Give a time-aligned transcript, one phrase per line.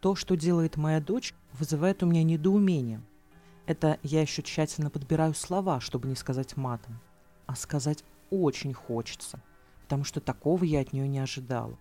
[0.00, 3.02] То, что делает моя дочь, вызывает у меня недоумение.
[3.66, 6.98] Это я еще тщательно подбираю слова, чтобы не сказать матом.
[7.46, 9.42] А сказать очень хочется,
[9.82, 11.78] потому что такого я от нее не ожидала.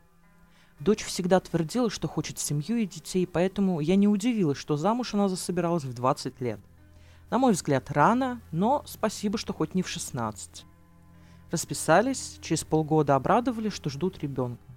[0.80, 5.30] Дочь всегда твердила, что хочет семью и детей, поэтому я не удивилась, что замуж она
[5.30, 6.60] засобиралась в 20 лет.
[7.30, 10.66] На мой взгляд, рано, но спасибо, что хоть не в 16.
[11.52, 14.69] Расписались, через полгода обрадовали, что ждут ребенка.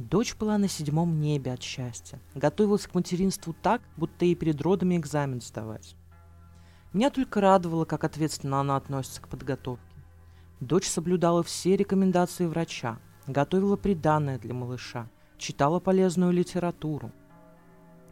[0.00, 2.18] Дочь была на седьмом небе от счастья.
[2.34, 5.94] Готовилась к материнству так, будто ей перед родами экзамен сдавать.
[6.94, 9.84] Меня только радовало, как ответственно она относится к подготовке.
[10.60, 17.12] Дочь соблюдала все рекомендации врача, готовила приданное для малыша, читала полезную литературу.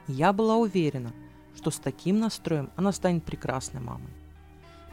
[0.08, 1.14] Я была уверена,
[1.56, 4.12] что с таким настроем она станет прекрасной мамой.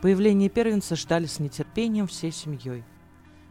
[0.02, 2.86] Появление первенца ждали с нетерпением всей семьей.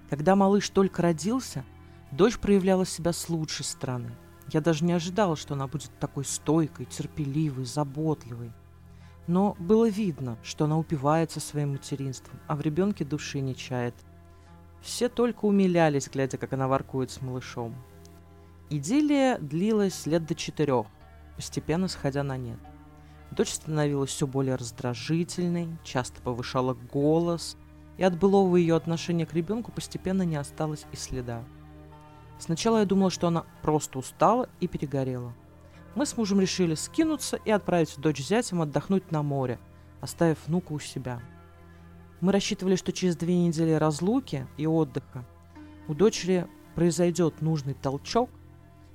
[0.09, 1.63] Когда малыш только родился–
[2.17, 4.13] Дочь проявляла себя с лучшей стороны.
[4.53, 8.53] Я даже не ожидала, что она будет такой стойкой, терпеливой, заботливой.
[9.27, 13.97] Но было видно, что она упивается своим материнством, а в ребенке души не чает.
[14.81, 17.75] Все только умилялись, глядя, как она воркует с малышом.
[18.71, 20.87] Идиллия длилась лет до четырех,
[21.35, 22.61] постепенно сходя на нет.
[23.33, 27.57] Дочь становилась все более раздражительной, часто повышала голос,
[27.97, 31.43] и от былого ее отношения к ребенку постепенно не осталось и следа.
[32.39, 35.33] Сначала я думала, что она просто устала и перегорела.
[35.95, 39.59] Мы с мужем решили скинуться и отправить дочь с зятем отдохнуть на море,
[40.01, 41.21] оставив внука у себя.
[42.21, 45.25] Мы рассчитывали, что через две недели разлуки и отдыха
[45.87, 48.31] у дочери произойдет нужный толчок,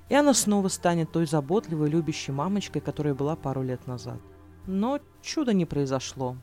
[0.08, 4.18] и она снова станет той заботливой, любящей мамочкой, которая была пару лет назад.
[4.66, 6.36] Но чуда не произошло.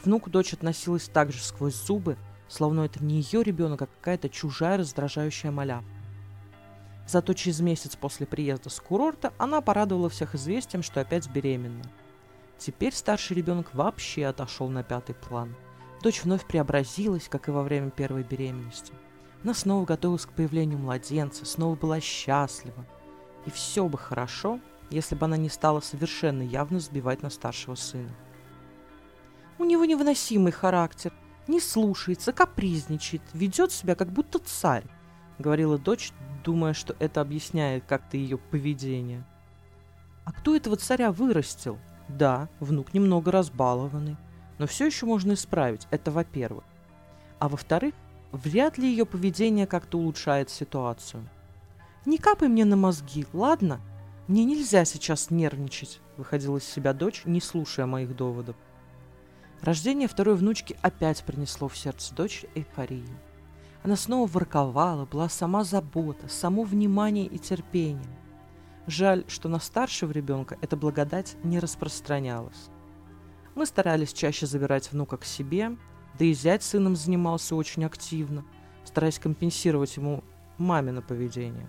[0.00, 2.16] К внуку дочь относилась так же сквозь зубы,
[2.48, 5.99] словно это не ее ребенок, а какая-то чужая раздражающая малявка.
[7.10, 11.82] Зато через месяц после приезда с курорта она порадовала всех известием, что опять беременна.
[12.56, 15.56] Теперь старший ребенок вообще отошел на пятый план.
[16.04, 18.92] Дочь вновь преобразилась, как и во время первой беременности.
[19.42, 22.86] Она снова готовилась к появлению младенца, снова была счастлива.
[23.44, 24.60] И все бы хорошо,
[24.90, 28.14] если бы она не стала совершенно явно сбивать на старшего сына.
[29.58, 31.12] У него невыносимый характер,
[31.48, 34.84] не слушается, капризничает, ведет себя как будто царь,
[35.40, 36.12] говорила дочь,
[36.44, 39.24] думая, что это объясняет как-то ее поведение.
[40.24, 41.78] А кто этого царя вырастил?
[42.08, 44.16] Да, внук немного разбалованный,
[44.58, 46.64] но все еще можно исправить, это во-первых.
[47.38, 47.94] А во-вторых,
[48.32, 51.28] вряд ли ее поведение как-то улучшает ситуацию.
[52.06, 53.80] «Не капай мне на мозги, ладно?
[54.26, 58.56] Мне нельзя сейчас нервничать»,— выходила из себя дочь, не слушая моих доводов.
[59.60, 63.06] Рождение второй внучки опять принесло в сердце дочери эйфорию.
[63.82, 68.18] Она снова ворковала, была сама забота, само внимание и терпение.
[68.86, 72.68] Жаль, что на старшего ребенка эта благодать не распространялась.
[73.54, 75.76] Мы старались чаще забирать внука к себе,
[76.18, 78.44] да и зять сыном занимался очень активно,
[78.84, 80.24] стараясь компенсировать ему
[80.58, 81.68] мамино поведение.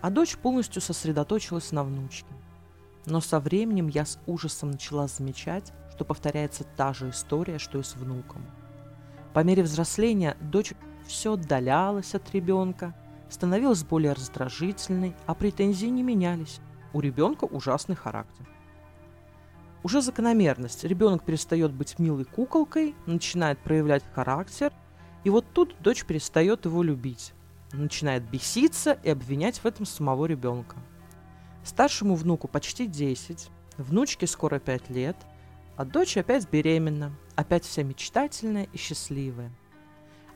[0.00, 2.32] А дочь полностью сосредоточилась на внучке.
[3.04, 7.82] Но со временем я с ужасом начала замечать, что повторяется та же история, что и
[7.82, 8.44] с внуком.
[9.32, 10.72] По мере взросления дочь
[11.06, 12.94] все отдалялась от ребенка,
[13.28, 16.60] становилась более раздражительной, а претензии не менялись.
[16.92, 18.46] У ребенка ужасный характер.
[19.82, 20.84] Уже закономерность.
[20.84, 24.72] Ребенок перестает быть милой куколкой, начинает проявлять характер,
[25.24, 27.32] и вот тут дочь перестает его любить,
[27.72, 30.76] начинает беситься и обвинять в этом самого ребенка.
[31.64, 35.16] Старшему внуку почти 10, внучке скоро 5 лет,
[35.76, 39.52] а дочь опять беременна, опять вся мечтательная и счастливая–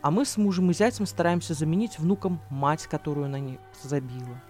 [0.03, 4.43] а мы с мужем и зятем стараемся заменить внукам мать, которую она не забила.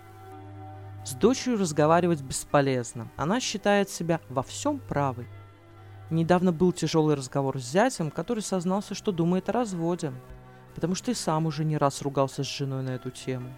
[1.04, 3.10] С дочерью разговаривать бесполезно.
[3.16, 5.26] Она считает себя во всем правой.
[6.10, 10.12] Недавно был тяжелый разговор с зятем, который сознался, что думает о разводе,
[10.74, 13.50] потому что и сам уже не раз ругался с женой на эту тему.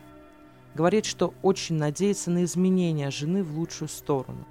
[0.75, 4.47] Говорит, что очень надеется на изменения жены в лучшую сторону.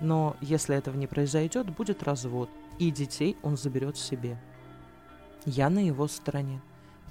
[0.00, 4.40] Но если этого не произойдет, будет развод, и детей он заберет себе.
[5.44, 6.60] Я на его стороне.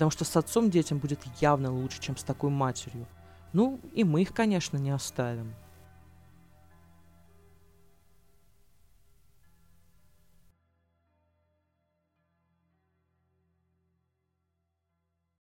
[0.01, 3.05] Потому что с отцом детям будет явно лучше, чем с такой матерью.
[3.53, 5.53] Ну, и мы их, конечно, не оставим.